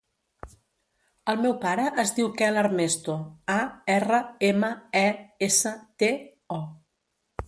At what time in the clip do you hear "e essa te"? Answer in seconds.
5.03-6.11